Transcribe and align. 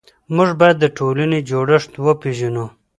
موږ 0.35 0.49
بايد 0.59 0.77
د 0.79 0.85
ټولني 0.97 1.39
جوړښت 1.49 1.91
وپيژنو. 2.05 2.65